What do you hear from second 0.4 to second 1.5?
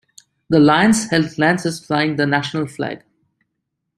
The lions held